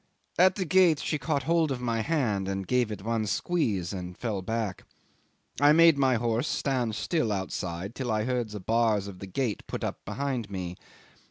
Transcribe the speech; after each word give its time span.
At 0.39 0.55
the 0.55 0.65
gate 0.65 0.97
she 0.97 1.19
caught 1.19 1.43
hold 1.43 1.69
of 1.69 1.79
my 1.79 2.01
hand 2.01 2.47
and 2.47 2.65
gave 2.65 2.91
it 2.91 3.03
one 3.03 3.27
squeeze 3.27 3.93
and 3.93 4.17
fell 4.17 4.41
back. 4.41 4.81
I 5.59 5.73
made 5.73 5.95
my 5.95 6.15
horse 6.15 6.47
stand 6.47 6.95
still 6.95 7.31
outside 7.31 7.93
till 7.93 8.11
I 8.11 8.23
heard 8.23 8.49
the 8.49 8.59
bars 8.59 9.05
of 9.07 9.19
the 9.19 9.27
gate 9.27 9.61
put 9.67 9.83
up 9.83 10.03
behind 10.03 10.49
me. 10.49 10.75